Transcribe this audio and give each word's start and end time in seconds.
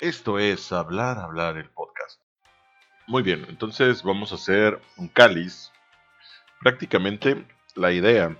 Esto 0.00 0.38
es 0.38 0.70
Hablar, 0.70 1.18
Hablar 1.18 1.56
el 1.56 1.70
podcast. 1.70 2.20
Muy 3.08 3.24
bien, 3.24 3.44
entonces 3.48 4.04
vamos 4.04 4.30
a 4.30 4.36
hacer 4.36 4.80
un 4.96 5.08
cáliz. 5.08 5.72
Prácticamente 6.60 7.44
la 7.74 7.90
idea 7.90 8.36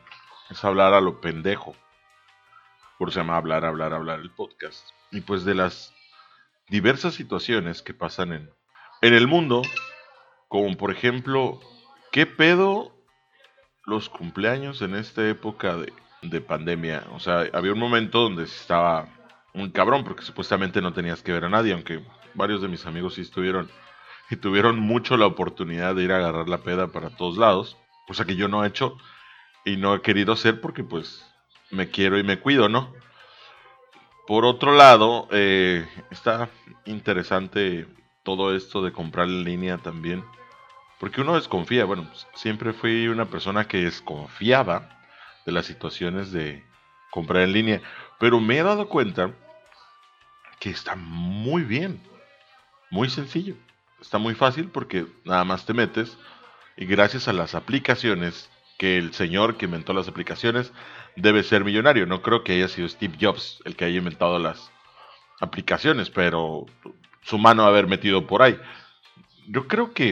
es 0.51 0.65
hablar 0.65 0.95
a 0.95 1.01
lo 1.01 1.21
pendejo. 1.21 1.75
Por 2.97 3.09
eso 3.09 3.15
se 3.15 3.21
llama 3.21 3.39
Hablar, 3.39 3.65
Hablar, 3.65 3.93
Hablar 3.93 4.21
el 4.21 4.31
podcast. 4.31 4.89
Y 5.11 5.23
pues 5.23 5.45
de 5.45 5.57
las 5.57 5.93
diversas 6.69 7.15
situaciones 7.15 7.83
que 7.83 7.93
pasan 7.93 8.33
en, 8.33 8.51
en 9.03 9.15
el 9.15 9.27
mundo, 9.27 9.63
como 10.47 10.77
por 10.77 10.93
ejemplo, 10.93 11.59
¿qué 12.13 12.25
pedo 12.25 12.95
los 13.85 14.09
cumpleaños 14.09 14.81
en 14.81 14.95
esta 14.95 15.29
época 15.29 15.77
de, 15.77 15.93
de 16.23 16.41
pandemia? 16.41 17.05
O 17.15 17.19
sea, 17.19 17.47
había 17.53 17.73
un 17.73 17.81
momento 17.81 18.21
donde 18.21 18.45
estaba 18.45 19.09
un 19.55 19.71
cabrón 19.71 20.05
porque 20.05 20.23
supuestamente 20.23 20.81
no 20.81 20.93
tenías 20.93 21.23
que 21.23 21.33
ver 21.33 21.45
a 21.45 21.49
nadie, 21.49 21.73
aunque 21.73 22.05
varios 22.35 22.63
de 22.63 22.69
mis 22.69 22.87
amigos 22.87 23.15
sí 23.15 23.23
estuvieron 23.23 23.71
y 24.31 24.37
tuvieron 24.37 24.79
mucho 24.79 25.17
la 25.17 25.27
oportunidad 25.27 25.95
de 25.95 26.05
ir 26.05 26.13
a 26.13 26.17
agarrar 26.17 26.49
la 26.49 26.59
peda 26.59 26.89
para 26.89 27.11
todos 27.11 27.39
lados, 27.39 27.77
cosa 28.07 28.27
que 28.27 28.37
yo 28.37 28.49
no 28.49 28.65
he 28.65 28.69
hecho 28.69 28.97
y 29.65 29.77
no 29.77 29.95
he 29.95 30.03
querido 30.03 30.33
hacer 30.33 30.61
porque 30.61 30.85
pues 30.85 31.25
me 31.71 31.91
quiero 31.91 32.19
y 32.19 32.23
me 32.23 32.39
cuido, 32.39 32.69
¿no? 32.69 32.93
Por 34.27 34.45
otro 34.45 34.73
lado, 34.73 35.27
eh, 35.31 35.89
está 36.11 36.51
interesante 36.85 37.87
todo 38.23 38.55
esto 38.55 38.83
de 38.83 38.93
comprar 38.93 39.27
en 39.27 39.45
línea 39.45 39.79
también. 39.79 40.23
Porque 41.01 41.23
uno 41.23 41.37
desconfía, 41.37 41.87
bueno, 41.87 42.11
siempre 42.35 42.75
fui 42.75 43.09
una 43.09 43.25
persona 43.25 43.67
que 43.67 43.85
desconfiaba 43.85 45.01
de 45.47 45.53
las 45.53 45.65
situaciones 45.65 46.31
de 46.31 46.63
comprar 47.19 47.43
en 47.43 47.53
línea. 47.53 47.83
Pero 48.19 48.41
me 48.41 48.59
he 48.59 48.63
dado 48.63 48.89
cuenta 48.89 49.33
que 50.59 50.71
está 50.71 50.97
muy 50.97 51.63
bien, 51.63 52.01
muy 52.91 53.11
sencillo. 53.11 53.55
Está 54.01 54.19
muy 54.19 54.35
fácil 54.35 54.69
porque 54.69 55.07
nada 55.25 55.45
más 55.45 55.67
te 55.67 55.75
metes 55.75 56.17
y 56.77 56.87
gracias 56.87 57.27
a 57.29 57.33
las 57.33 57.55
aplicaciones, 57.55 58.51
que 58.79 58.97
el 58.97 59.13
señor 59.13 59.57
que 59.57 59.65
inventó 59.65 59.93
las 59.93 60.07
aplicaciones 60.07 60.73
debe 61.17 61.43
ser 61.43 61.65
millonario. 61.65 62.07
No 62.07 62.23
creo 62.23 62.45
que 62.45 62.53
haya 62.53 62.69
sido 62.69 62.89
Steve 62.89 63.19
Jobs 63.21 63.61
el 63.65 63.75
que 63.75 63.85
haya 63.85 63.99
inventado 63.99 64.39
las 64.39 64.71
aplicaciones, 65.41 66.11
pero 66.11 66.67
su 67.23 67.39
mano 67.39 67.65
haber 67.65 67.89
metido 67.89 68.27
por 68.27 68.43
ahí. 68.43 68.59
Yo 69.49 69.67
creo 69.67 69.93
que 69.93 70.11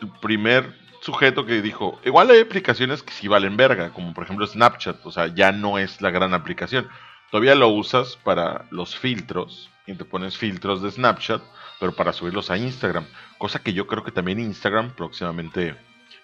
el 0.00 0.10
primer 0.22 0.74
sujeto 1.00 1.46
que 1.46 1.62
dijo, 1.62 2.00
igual 2.04 2.30
hay 2.30 2.40
aplicaciones 2.40 3.02
que 3.02 3.12
sí 3.12 3.28
valen 3.28 3.56
verga, 3.56 3.90
como 3.90 4.14
por 4.14 4.24
ejemplo 4.24 4.46
Snapchat, 4.46 5.04
o 5.04 5.10
sea, 5.10 5.28
ya 5.28 5.52
no 5.52 5.78
es 5.78 6.00
la 6.00 6.10
gran 6.10 6.34
aplicación. 6.34 6.88
Todavía 7.30 7.54
lo 7.54 7.68
usas 7.68 8.16
para 8.16 8.66
los 8.70 8.96
filtros 8.96 9.70
y 9.86 9.94
te 9.94 10.04
pones 10.04 10.36
filtros 10.36 10.82
de 10.82 10.90
Snapchat, 10.90 11.42
pero 11.78 11.94
para 11.94 12.12
subirlos 12.12 12.50
a 12.50 12.56
Instagram, 12.56 13.06
cosa 13.38 13.60
que 13.60 13.72
yo 13.72 13.86
creo 13.86 14.02
que 14.04 14.12
también 14.12 14.40
Instagram 14.40 14.90
próximamente 14.90 15.76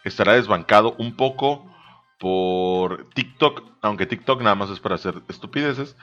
estará 0.03 0.35
desbancado 0.35 0.95
un 0.99 1.15
poco 1.15 1.71
por 2.19 3.09
TikTok, 3.15 3.63
aunque 3.83 4.07
TikTok 4.07 4.41
nada 4.43 4.55
más 4.55 4.71
es 4.71 4.81
para 4.81 4.95
hacer 4.95 5.23
estupideces, 5.29 5.97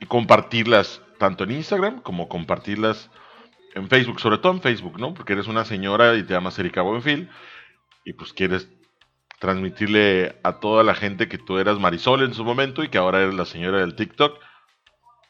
y 0.00 0.06
compartirlas 0.06 1.02
tanto 1.18 1.44
en 1.44 1.52
Instagram 1.52 2.00
como 2.00 2.28
compartirlas 2.28 3.10
en 3.74 3.88
Facebook, 3.88 4.18
sobre 4.20 4.38
todo 4.38 4.52
en 4.52 4.62
Facebook, 4.62 4.98
¿no? 4.98 5.14
Porque 5.14 5.34
eres 5.34 5.46
una 5.46 5.64
señora 5.64 6.16
y 6.16 6.22
te 6.22 6.32
llamas 6.32 6.58
Erika 6.58 6.82
Buenfil 6.82 7.28
y 8.04 8.12
pues 8.12 8.32
quieres 8.32 8.68
transmitirle 9.38 10.38
a 10.42 10.60
toda 10.60 10.84
la 10.84 10.94
gente 10.94 11.28
que 11.28 11.38
tú 11.38 11.58
eras 11.58 11.78
Marisol 11.78 12.22
en 12.22 12.34
su 12.34 12.44
momento 12.44 12.84
y 12.84 12.88
que 12.88 12.98
ahora 12.98 13.22
eres 13.22 13.34
la 13.34 13.46
señora 13.46 13.78
del 13.78 13.96
TikTok. 13.96 14.38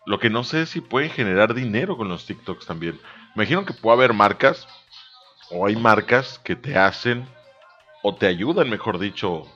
Lo 0.07 0.19
que 0.19 0.31
no 0.31 0.43
sé 0.43 0.63
es 0.63 0.71
si 0.71 0.81
pueden 0.81 1.11
generar 1.11 1.55
dinero 1.55 1.97
con 1.97 2.09
los 2.09 2.27
TikToks 2.27 2.67
también. 2.67 3.01
Me 3.35 3.45
imagino 3.45 3.65
que 3.65 3.73
puede 3.73 3.97
haber 3.97 4.13
marcas 4.13 4.67
o 5.51 5.67
hay 5.67 5.77
marcas 5.77 6.41
que 6.41 6.57
te 6.57 6.77
hacen 6.77 7.27
o 8.03 8.15
te 8.15 8.27
ayudan, 8.27 8.69
mejor 8.69 8.99
dicho, 8.99 9.47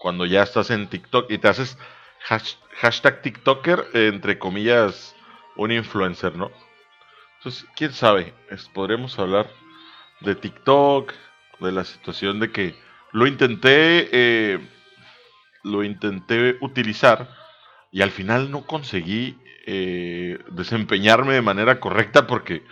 cuando 0.00 0.26
ya 0.26 0.42
estás 0.42 0.70
en 0.70 0.88
TikTok 0.88 1.30
y 1.30 1.38
te 1.38 1.48
haces 1.48 1.78
hashtag 2.20 3.22
TikToker, 3.22 3.86
entre 3.94 4.38
comillas, 4.38 5.16
un 5.56 5.72
influencer, 5.72 6.36
¿no? 6.36 6.50
Entonces, 7.38 7.66
quién 7.74 7.92
sabe, 7.92 8.34
podremos 8.74 9.18
hablar 9.18 9.50
de 10.20 10.34
TikTok, 10.34 11.12
de 11.60 11.72
la 11.72 11.84
situación 11.84 12.40
de 12.40 12.50
que 12.50 12.74
lo 13.12 13.26
intenté, 13.26 14.08
eh, 14.12 14.58
lo 15.64 15.84
intenté 15.84 16.56
utilizar 16.60 17.28
y 17.90 18.02
al 18.02 18.10
final 18.10 18.50
no 18.50 18.66
conseguí 18.66 19.38
eh, 19.66 20.38
desempeñarme 20.50 21.34
de 21.34 21.42
manera 21.42 21.80
correcta 21.80 22.26
porque 22.26 22.62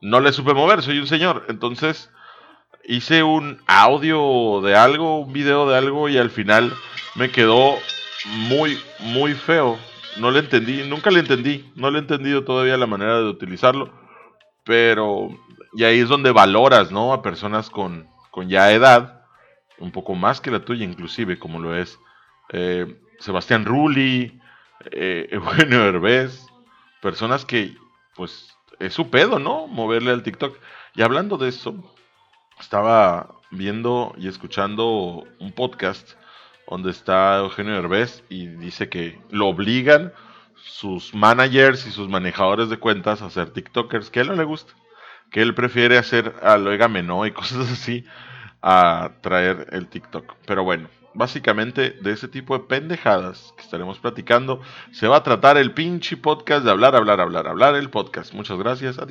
no 0.00 0.20
le 0.20 0.32
supe 0.32 0.54
mover, 0.54 0.82
soy 0.82 0.98
un 0.98 1.06
señor. 1.06 1.46
Entonces 1.48 2.10
hice 2.84 3.22
un 3.22 3.60
audio 3.66 4.60
de 4.62 4.76
algo, 4.76 5.20
un 5.20 5.32
video 5.32 5.68
de 5.68 5.76
algo 5.76 6.08
y 6.08 6.18
al 6.18 6.30
final 6.30 6.72
me 7.14 7.30
quedó 7.30 7.74
muy, 8.48 8.78
muy 9.00 9.34
feo. 9.34 9.78
No 10.18 10.30
le 10.30 10.40
entendí, 10.40 10.82
nunca 10.88 11.10
le 11.10 11.20
entendí, 11.20 11.70
no 11.76 11.90
le 11.90 11.98
he 11.98 12.00
entendido 12.00 12.44
todavía 12.44 12.76
la 12.76 12.86
manera 12.86 13.18
de 13.18 13.28
utilizarlo, 13.28 13.92
pero 14.64 15.28
y 15.72 15.84
ahí 15.84 16.00
es 16.00 16.08
donde 16.08 16.32
valoras, 16.32 16.90
¿no? 16.90 17.12
A 17.12 17.22
personas 17.22 17.70
con, 17.70 18.08
con 18.30 18.48
ya 18.48 18.72
edad, 18.72 19.24
un 19.78 19.92
poco 19.92 20.14
más 20.14 20.40
que 20.40 20.50
la 20.50 20.64
tuya 20.64 20.84
inclusive, 20.84 21.38
como 21.38 21.58
lo 21.58 21.76
es 21.76 21.98
eh, 22.50 23.00
Sebastián 23.18 23.64
Rulli, 23.64 24.40
eh, 24.90 25.28
Eugenio 25.32 25.84
Herbés, 25.84 26.46
personas 27.00 27.44
que 27.44 27.76
pues 28.14 28.54
es 28.78 28.94
su 28.94 29.10
pedo, 29.10 29.38
¿no? 29.38 29.66
Moverle 29.66 30.10
al 30.10 30.22
TikTok. 30.22 30.56
Y 30.94 31.02
hablando 31.02 31.36
de 31.36 31.48
eso, 31.48 31.74
estaba 32.60 33.34
viendo 33.50 34.14
y 34.18 34.28
escuchando 34.28 35.24
un 35.38 35.52
podcast 35.52 36.14
donde 36.68 36.90
está 36.90 37.38
Eugenio 37.38 37.76
Herbés 37.76 38.22
y 38.28 38.46
dice 38.46 38.88
que 38.88 39.18
lo 39.30 39.48
obligan 39.48 40.12
sus 40.56 41.14
managers 41.14 41.86
y 41.86 41.92
sus 41.92 42.08
manejadores 42.08 42.68
de 42.68 42.78
cuentas 42.78 43.22
a 43.22 43.30
ser 43.30 43.50
TikTokers, 43.50 44.10
que 44.10 44.18
a 44.18 44.22
él 44.22 44.28
no 44.28 44.34
le 44.34 44.44
gusta, 44.44 44.74
que 45.30 45.42
él 45.42 45.54
prefiere 45.54 45.98
hacer 45.98 46.34
a 46.42 46.56
lo 46.58 46.76
¿no? 47.02 47.26
y 47.26 47.32
cosas 47.32 47.70
así 47.70 48.04
a 48.62 49.12
traer 49.20 49.66
el 49.72 49.88
TikTok. 49.88 50.34
Pero 50.46 50.64
bueno, 50.64 50.88
básicamente 51.14 51.96
de 52.00 52.12
ese 52.12 52.28
tipo 52.28 52.56
de 52.58 52.64
pendejadas 52.64 53.54
que 53.56 53.62
estaremos 53.62 53.98
platicando 53.98 54.60
se 54.92 55.08
va 55.08 55.16
a 55.16 55.22
tratar 55.22 55.56
el 55.56 55.72
pinche 55.72 56.16
podcast 56.16 56.64
de 56.64 56.70
hablar, 56.70 56.96
hablar, 56.96 57.20
hablar, 57.20 57.46
hablar 57.46 57.74
el 57.74 57.90
podcast. 57.90 58.32
Muchas 58.34 58.58
gracias. 58.58 58.98
Adiós. 58.98 59.06